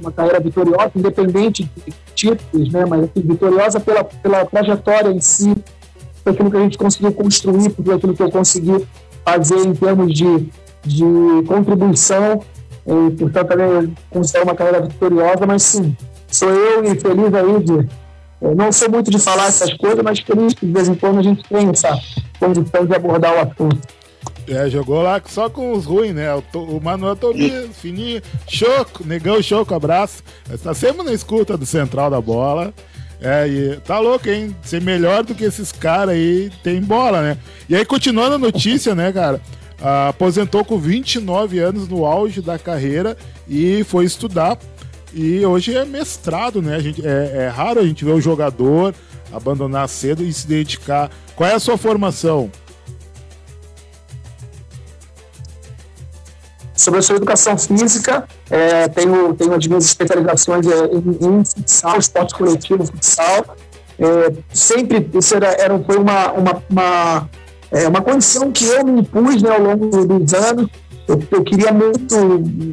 [0.00, 5.54] uma carreira vitoriosa, independente de títulos, né, mas assim, vitoriosa pela, pela trajetória em si,
[6.22, 8.86] por aquilo que a gente conseguiu construir, por aquilo que eu consegui
[9.24, 10.48] fazer em termos de,
[10.84, 11.04] de
[11.46, 12.42] contribuição,
[12.86, 15.96] e, portanto, também considero uma carreira vitoriosa, mas sim,
[16.28, 17.88] sou eu e feliz aí de
[18.40, 21.18] eu não sou muito de falar essas coisas, mas feliz que de vez em quando
[21.18, 21.98] a gente tem essa
[22.38, 23.80] condição de abordar o assunto.
[24.46, 26.26] É, jogou lá só com os ruins, né?
[26.34, 30.22] O, o Manuel Tobias, fininho, Choco, negão Choco, abraço.
[30.52, 32.74] Está sempre na escuta do central da bola.
[33.20, 34.54] É, e tá louco, hein?
[34.62, 37.38] Ser melhor do que esses caras aí tem bola, né?
[37.66, 39.40] E aí, continuando a notícia, né, cara?
[40.08, 44.58] Aposentou com 29 anos no auge da carreira e foi estudar
[45.12, 46.74] e hoje é mestrado, né?
[46.74, 48.94] A gente, é, é raro a gente ver o jogador
[49.30, 51.10] abandonar cedo e se dedicar.
[51.36, 52.50] Qual é a sua formação?
[56.74, 61.98] Sobre a sua educação física, é, tenho, tenho as minhas especializações é, em, em futsal,
[61.98, 63.56] esporte coletivo, futsal.
[63.98, 67.30] É, sempre isso era, era, foi uma, uma, uma,
[67.74, 70.68] é, uma condição que eu me impus né, ao longo dos anos
[71.06, 72.14] eu, eu queria muito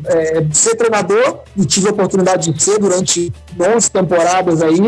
[0.06, 4.88] é, ser treinador e tive a oportunidade de ser durante 11 temporadas aí.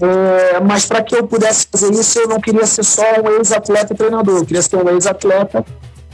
[0.00, 3.94] É, mas para que eu pudesse fazer isso, eu não queria ser só um ex-atleta
[3.94, 5.64] treinador, eu queria ser um ex-atleta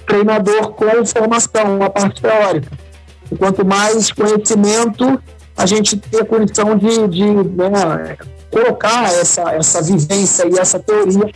[0.06, 2.70] treinador com formação, uma parte teórica.
[3.30, 5.20] E quanto mais conhecimento,
[5.56, 8.16] a gente tem a condição de, de né,
[8.50, 11.30] colocar essa, essa vivência e essa teoria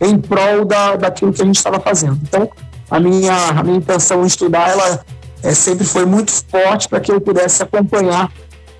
[0.00, 2.18] em prol da, daquilo que a gente estava fazendo.
[2.22, 2.50] Então,
[2.90, 5.04] a minha, a minha intenção em estudar, ela
[5.42, 8.30] é, sempre foi muito forte para que eu pudesse acompanhar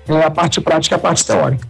[0.07, 1.67] é, a parte prática e a parte teórica.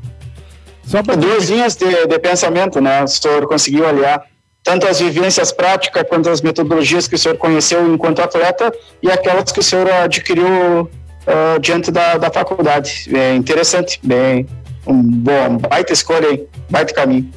[0.84, 3.04] Só para duas linhas de, de pensamento, né?
[3.04, 4.24] O senhor conseguiu aliar
[4.64, 9.52] tanto as vivências práticas quanto as metodologias que o senhor conheceu enquanto atleta e aquelas
[9.52, 13.10] que o senhor adquiriu uh, diante da, da faculdade.
[13.14, 14.48] É interessante, bem,
[14.86, 17.30] um bom, baita escolha aí, baita caminho.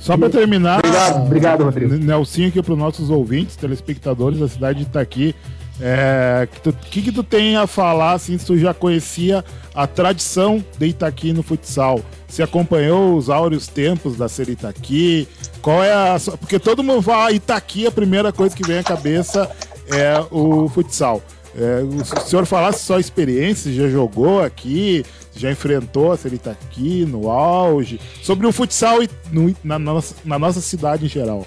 [0.00, 1.94] Só para terminar, obrigado, obrigado, Rodrigo.
[1.96, 5.34] Nelsinho aqui para os nossos ouvintes, telespectadores da cidade de Itaqui.
[5.80, 9.86] É, que, tu, que, que tu tem a falar, assim, se tu já conhecia a
[9.86, 12.00] tradição de Itaqui no futsal?
[12.26, 15.28] Se acompanhou os áureos tempos da Série Itaqui?
[15.62, 16.16] Qual é a...
[16.38, 19.48] Porque todo mundo fala Itaqui, a primeira coisa que vem à cabeça
[19.92, 21.22] é o futsal.
[21.56, 25.04] É, o senhor falasse só experiência, já jogou aqui,
[25.38, 28.98] já enfrentou a Série Itaqui no auge, sobre o futsal
[29.30, 31.46] no, na, nossa, na nossa cidade em geral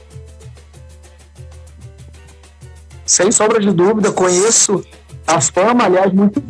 [3.12, 4.86] sem sombra de dúvida, conheço
[5.28, 6.42] a fama, aliás, muito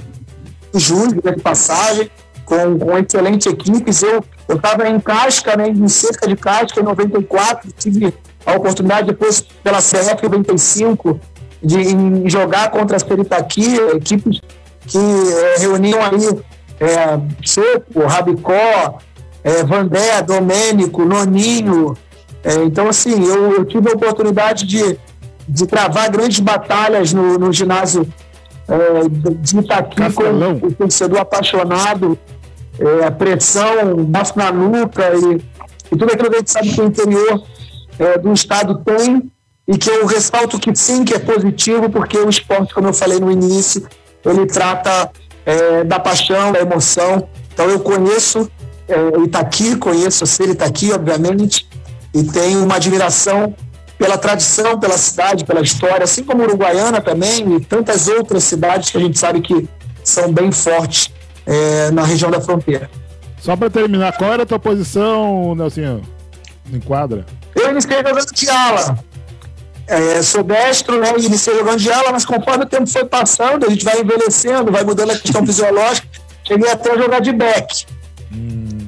[0.72, 2.08] justo de passagem,
[2.46, 4.04] com, com excelentes equipes.
[4.04, 8.14] Eu estava em Casca, né, em cerca de Casca, em 94, tive
[8.46, 11.20] a oportunidade depois pela CF 95
[11.64, 14.40] de jogar contra as Peritaqui, equipes
[14.86, 16.44] que é, reuniam aí
[16.82, 18.98] é, Seco, Rabicó,
[19.44, 21.96] é, Vandé, Domênico, Noninho.
[22.44, 25.00] É, então, assim, eu, eu tive a oportunidade de
[25.48, 28.08] de travar grandes batalhas no, no ginásio
[28.68, 30.60] é, de Itaqui Castelão.
[30.60, 32.18] com o torcedor apaixonado,
[32.80, 35.42] é, a pressão, bafo na nuca e,
[35.92, 37.44] e, tudo aquilo que a gente sabe que o interior
[38.00, 39.30] é, do estado tem
[39.68, 43.20] e que eu ressalto que sim, que é positivo, porque o esporte, como eu falei
[43.20, 43.86] no início,
[44.26, 45.12] ele trata
[45.46, 47.28] é, da paixão, da emoção.
[47.54, 48.50] Então eu conheço
[48.88, 51.68] é, Itaqui, conheço a Ser Itaqui, obviamente,
[52.14, 53.56] e tenho uma admiração
[53.98, 58.98] pela tradição, pela cidade, pela história, assim como Uruguaiana também e tantas outras cidades que
[58.98, 59.70] a gente sabe que
[60.04, 61.12] são bem fortes
[61.46, 62.90] é, na região da fronteira.
[63.40, 66.02] Só para terminar, qual era a tua posição, Nelsinho?
[66.72, 67.26] Em quadra?
[67.56, 69.00] Eu iniciei jogando de ala.
[69.92, 71.10] É, sou destro, né?
[71.18, 74.86] Iniciei jogando de ala, mas conforme o tempo foi passando, a gente vai envelhecendo, vai
[74.86, 76.08] mudando a questão fisiológica.
[76.46, 77.86] Cheguei até a jogar de back.
[78.34, 78.88] Hum,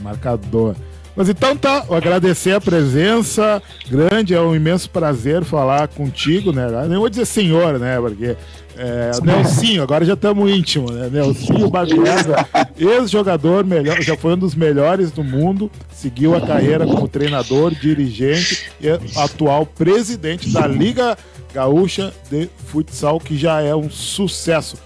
[0.00, 0.74] marcador.
[1.18, 6.68] Mas então tá, agradecer a presença grande, é um imenso prazer falar contigo, né?
[6.68, 8.00] Eu nem vou dizer senhor, né?
[8.00, 8.36] Porque
[8.76, 11.10] é, Nelsinho, agora já estamos íntimos, né?
[11.10, 12.46] Nelsinho Bagueza,
[12.78, 18.70] ex-jogador, melhor, já foi um dos melhores do mundo, seguiu a carreira como treinador, dirigente
[18.80, 21.18] e atual presidente da Liga
[21.52, 24.76] Gaúcha de Futsal, que já é um sucesso.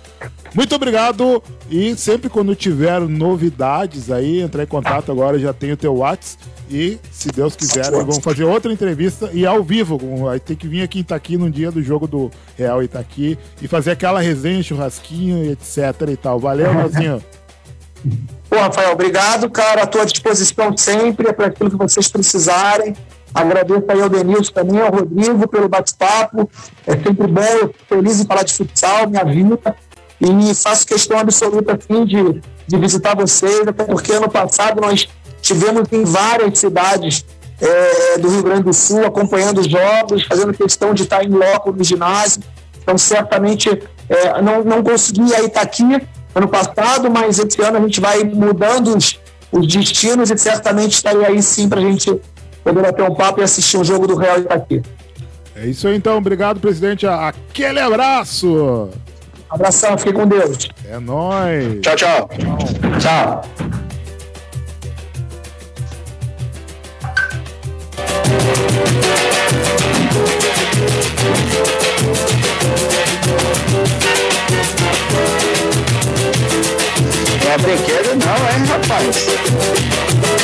[0.55, 5.77] Muito obrigado e sempre quando tiver novidades aí, entrar em contato agora, já tenho o
[5.77, 10.29] teu WhatsApp e, se Deus quiser, vamos fazer outra entrevista e ao vivo.
[10.29, 13.69] Aí tem que vir aqui em Itaqui no dia do jogo do Real Itaqui e
[13.69, 15.77] fazer aquela resenha, churrasquinho, etc
[16.11, 16.39] e tal.
[16.39, 17.23] Valeu, Nelzinho.
[18.49, 19.83] Pô, Rafael, obrigado, cara.
[19.83, 22.95] À tua disposição sempre, é para aquilo que vocês precisarem.
[23.35, 26.51] Agradeço aí ao Denilson também, ao Rodrigo pelo bate-papo.
[26.87, 29.77] É sempre bom, feliz em falar de futsal, minha vida.
[30.23, 35.09] E faço questão absoluta assim, de, de visitar vocês, até porque ano passado nós
[35.41, 37.25] tivemos em várias cidades
[37.61, 41.73] é, do Rio Grande do Sul acompanhando os jogos, fazendo questão de estar em loco
[41.73, 42.41] no ginásio.
[42.81, 43.69] Então, certamente,
[44.09, 45.85] é, não, não consegui estar tá aqui
[46.35, 49.19] ano passado, mas esse ano a gente vai mudando os,
[49.51, 52.21] os destinos e certamente estarei aí sim para a gente
[52.63, 54.83] poder bater um papo e assistir um jogo do Real Itaqui.
[55.57, 58.89] É isso aí então, obrigado presidente, aquele abraço!
[59.53, 60.71] Abração, fique com Deus.
[60.89, 61.79] É nóis.
[61.83, 62.31] Tchau, tchau.
[62.99, 63.43] Tchau.
[77.47, 80.42] É brinquedo não, é, rapaz?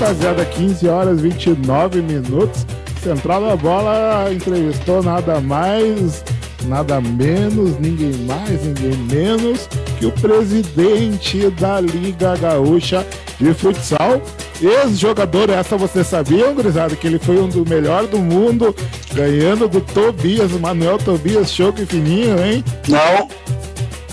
[0.00, 2.66] Rapaziada, 15 horas 29 minutos.
[3.02, 6.24] Central da Bola entrevistou nada mais,
[6.64, 13.06] nada menos, ninguém mais, ninguém menos que o presidente da Liga Gaúcha
[13.38, 14.20] de Futsal.
[14.60, 18.74] Ex-jogador, essa você sabia, gurizada, que ele foi um dos melhores do mundo,
[19.14, 22.62] ganhando do Tobias, Manuel Tobias, show que fininho, hein?
[22.86, 23.28] Não.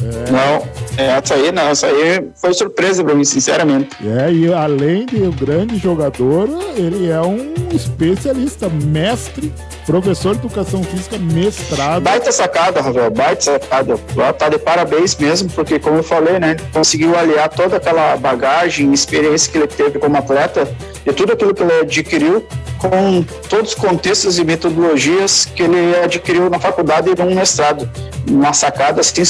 [0.07, 0.31] É.
[0.31, 3.89] Não, essa aí não, essa aí foi surpresa para mim, sinceramente.
[4.05, 9.53] É, e além de um grande jogador, ele é um especialista, mestre,
[9.85, 12.01] professor de educação física, mestrado.
[12.01, 13.97] Baita sacada, Rafael, baita sacada.
[14.37, 19.51] Tá de parabéns mesmo, porque como eu falei, né, conseguiu aliar toda aquela bagagem, experiência
[19.51, 20.67] que ele teve como atleta
[21.05, 22.45] e tudo aquilo que ele adquiriu
[22.77, 27.89] com todos os contextos e metodologias que ele adquiriu na faculdade e no mestrado.
[28.29, 29.23] Uma sacada assim,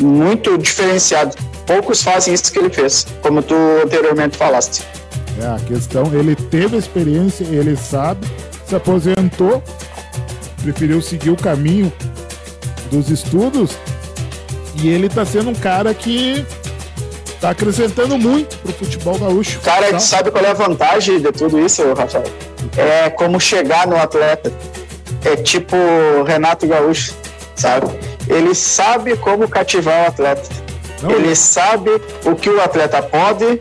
[0.00, 1.34] muito diferenciada.
[1.66, 4.82] Poucos fazem isso que ele fez, como tu anteriormente falaste.
[5.40, 8.26] É, a questão, ele teve experiência, ele sabe,
[8.66, 9.62] se aposentou,
[10.62, 11.92] preferiu seguir o caminho
[12.90, 13.72] dos estudos
[14.76, 16.44] e ele está sendo um cara que
[17.26, 19.60] está acrescentando muito pro futebol gaúcho.
[19.60, 19.98] Cara, tá?
[19.98, 22.24] sabe qual é a vantagem de tudo isso, Rafael?
[22.76, 24.52] É como chegar no atleta.
[25.24, 25.76] É tipo
[26.26, 27.14] Renato Gaúcho,
[27.54, 27.86] sabe?
[28.28, 30.48] Ele sabe como cativar o atleta.
[31.02, 31.10] Não.
[31.10, 31.90] Ele sabe
[32.24, 33.60] o que o atleta pode,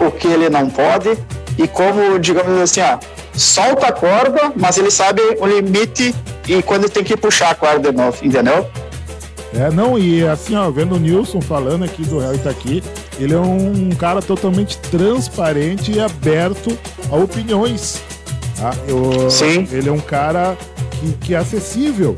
[0.00, 1.16] o que ele não pode
[1.58, 2.98] e como, digamos assim, ó,
[3.32, 6.14] solta a corda, mas ele sabe o limite
[6.48, 8.66] e quando tem que puxar a corda de novo, entendeu?
[9.54, 12.82] É, não, e assim, ó, vendo o Nilson falando aqui do Real Itaqui,
[13.20, 16.76] ele é um cara totalmente transparente e aberto
[17.10, 18.02] a opiniões.
[18.56, 18.72] Tá?
[18.86, 19.66] Eu, Sim.
[19.70, 20.56] Ele é um cara
[21.00, 22.16] que, que é acessível.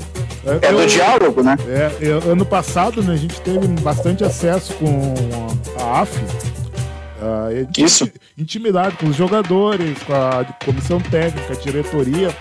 [0.63, 1.57] É do diálogo, né?
[1.67, 5.15] É, eu, ano passado, né, a gente teve bastante acesso com
[5.81, 6.17] a AF.
[6.19, 8.09] Uh, Isso.
[8.39, 12.37] Intimidade com os jogadores, com a comissão técnica, a diretoria.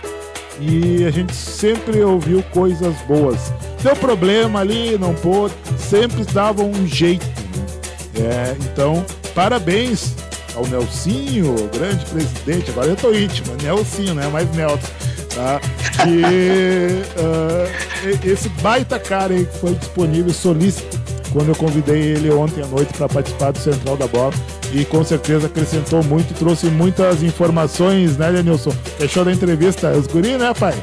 [0.59, 3.51] E a gente sempre ouviu coisas boas.
[3.81, 7.25] Deu problema ali, não pôde, sempre dava um jeito.
[7.25, 8.27] Né?
[8.27, 10.15] É, então, parabéns
[10.55, 12.71] ao Nelsinho, grande presidente.
[12.71, 14.27] Agora eu tô íntimo, é Nelsinho, né?
[14.27, 14.87] Mais Nelson.
[15.33, 15.61] Tá?
[16.05, 20.99] E uh, esse baita cara aí que foi disponível, solícito,
[21.31, 24.33] quando eu convidei ele ontem à noite para participar do Central da Bola.
[24.73, 28.71] E com certeza acrescentou muito, trouxe muitas informações, né, Denilson?
[28.97, 29.91] Fechou da entrevista.
[29.91, 30.75] Os guri, né, pai?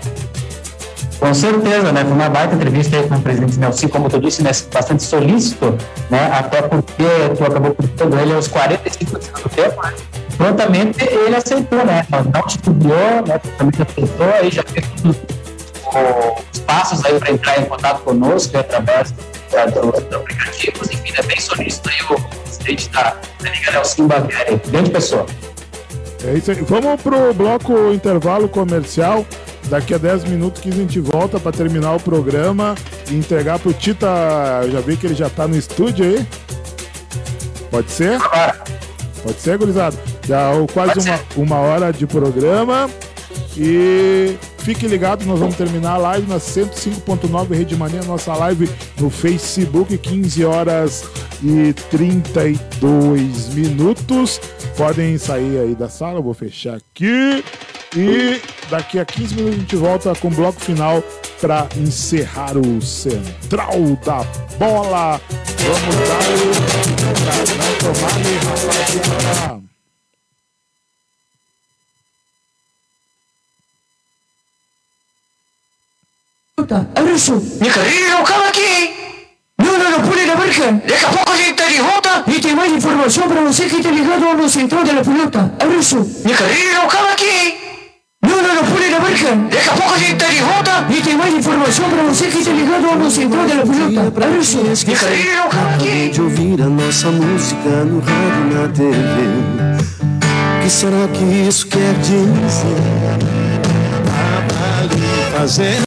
[1.23, 2.05] Com certeza, né?
[2.05, 4.51] Foi uma baita entrevista aí com o presidente Nelson, como tu disse, né?
[4.75, 5.79] Bastante solícito,
[6.11, 6.29] né?
[6.33, 7.05] Até porque
[7.39, 9.95] tu acabou curtindo ele aos 45 do tempo, né?
[10.37, 12.05] Prontamente ele aceitou, né?
[12.11, 13.41] Não estudiou, né?
[13.57, 14.85] Também aceitou, aí já fez
[16.53, 21.89] os passos aí para entrar em contato conosco através dos aplicativos, enfim, é bem solícito
[21.89, 25.25] aí o presidente da, da Liga Nelson Baviera, grande pessoa.
[26.25, 26.63] É isso aí.
[26.63, 29.25] Vamos pro bloco intervalo comercial.
[29.73, 32.75] Daqui a 10 minutos que a gente volta para terminar o programa
[33.11, 34.07] e entregar pro Tita.
[34.65, 36.27] Eu já vi que ele já tá no estúdio aí.
[37.71, 38.21] Pode ser?
[39.23, 39.97] Pode ser, gurizada?
[40.29, 42.91] Já quase uma, uma hora de programa.
[43.57, 48.69] E fique ligado, nós vamos terminar a live na 105.9 Rede Mania, nossa live
[49.01, 51.03] no Facebook, 15 horas
[51.43, 54.39] e 32 minutos.
[54.77, 57.43] Podem sair aí da sala, eu vou fechar aqui.
[57.95, 58.41] E
[58.71, 61.03] daqui a 15 minutos a gente volta com o bloco final
[61.41, 64.25] para encerrar o Central da
[64.59, 65.21] Bola.
[65.59, 66.53] Vamos dar o.
[67.83, 69.63] Tomar.
[76.95, 78.95] Adesso mi carrera cala aqui!
[79.59, 80.73] Não, não, não pule la verga.
[80.73, 83.83] Daqui a pouco a gente tá de volta e tem mais informação para você que
[83.83, 85.53] tá ligado no central da pelota.
[85.61, 87.62] Adesso mi carrera cala aqui!
[88.43, 88.63] La.
[89.23, 92.45] Daqui a pouco a gente tá de volta e tem mais informação para você que
[92.45, 94.27] tá ligado no central da pelota.
[94.27, 96.09] Adesso mi carrera cala aqui!
[96.09, 98.93] de ouvir a nossa música no rádio na TV.
[100.59, 102.27] O que será que isso quer dizer?
[104.81, 105.81] Ali fazendo